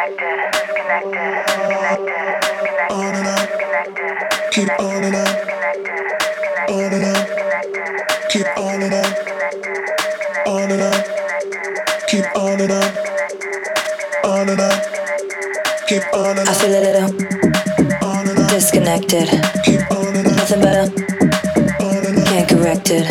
[0.00, 0.16] Keep
[4.78, 5.04] on
[15.86, 16.38] keep on.
[16.38, 17.10] I feel a little
[18.48, 19.28] disconnected,
[19.64, 20.90] keep on nothing better,
[22.24, 23.04] can't correct it.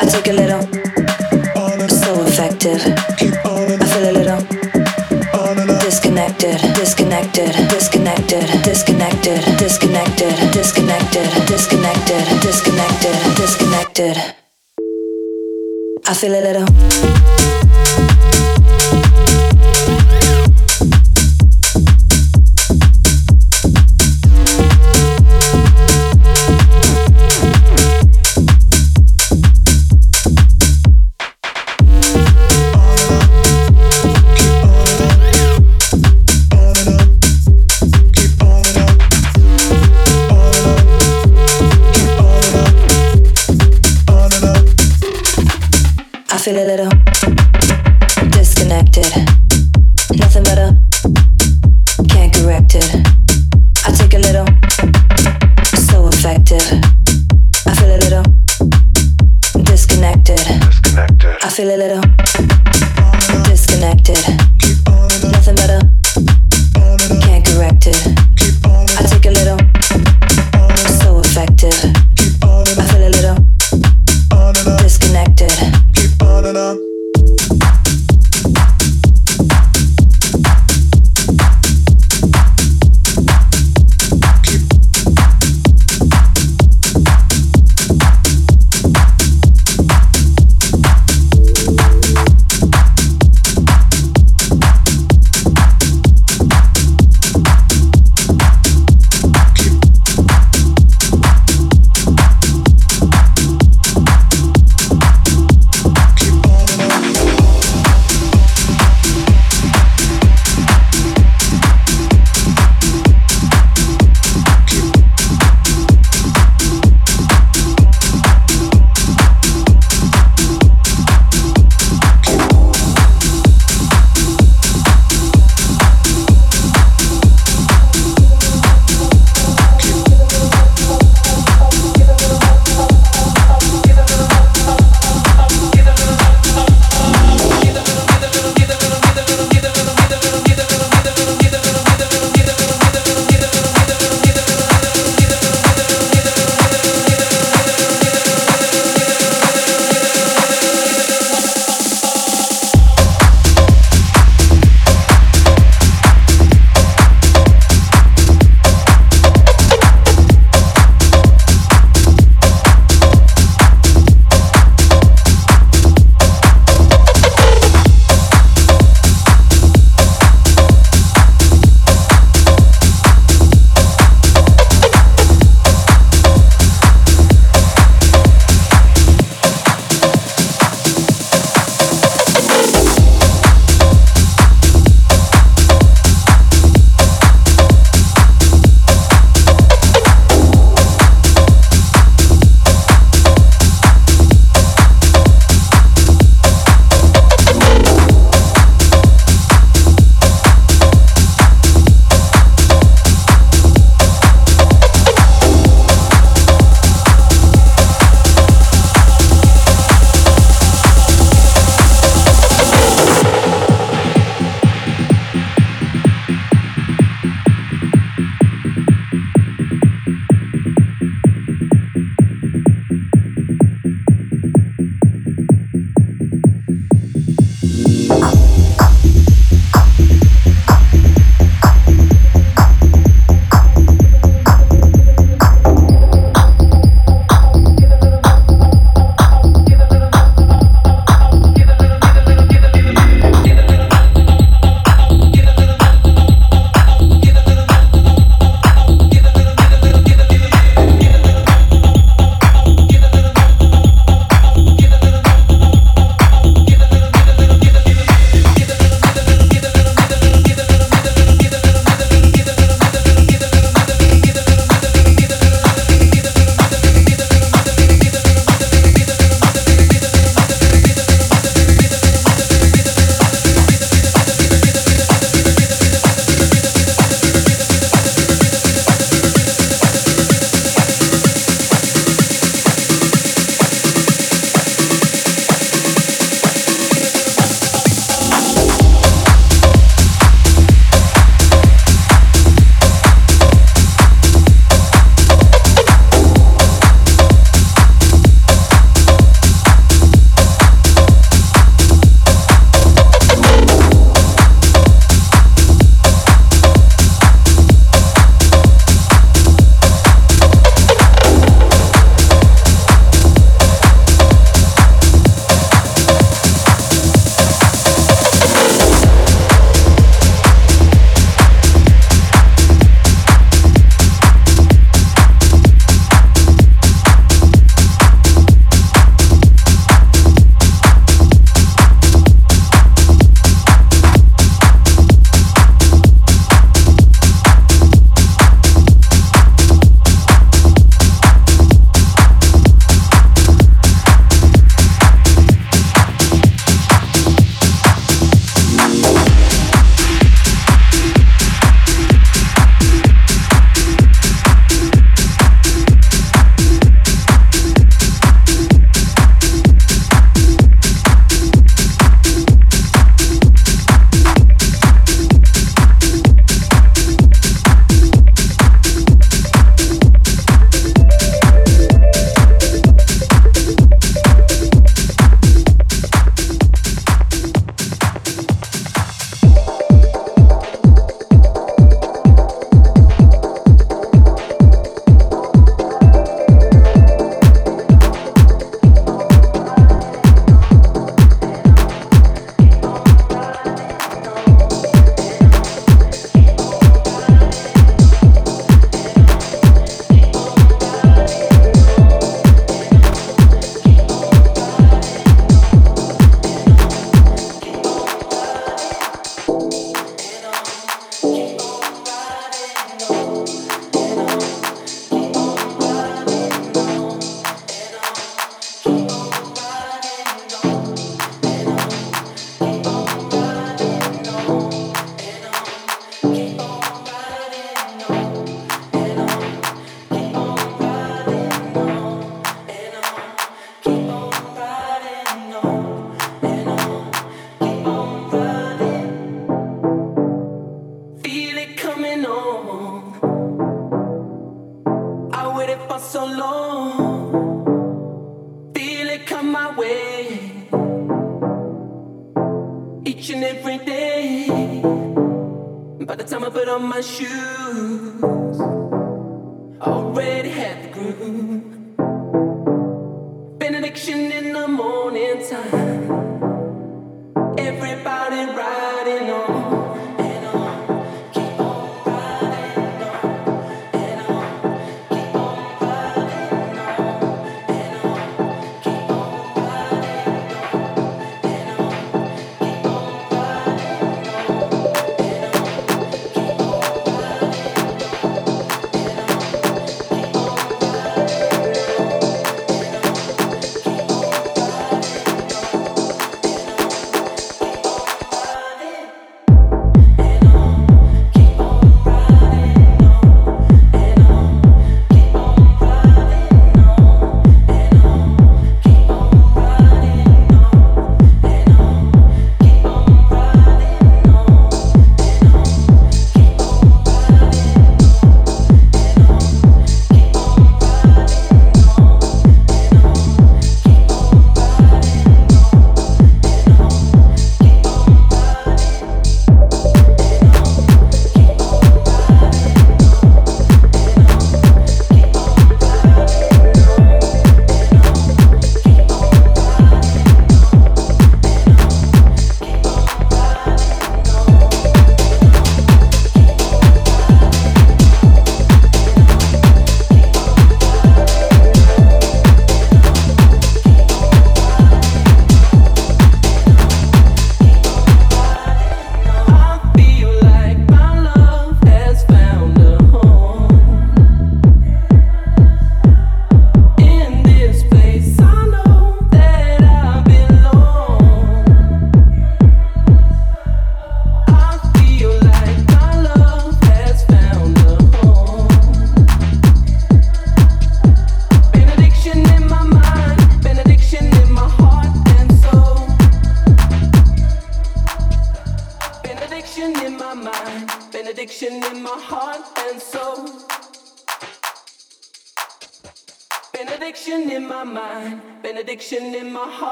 [0.00, 0.87] I take a little.
[7.46, 14.16] disconnected, disconnected, disconnected, disconnected, disconnected, disconnected, disconnected, disconnected.
[16.04, 17.67] I feel a little.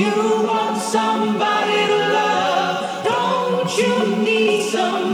[0.00, 3.04] you want somebody to love?
[3.04, 5.09] Don't you need somebody?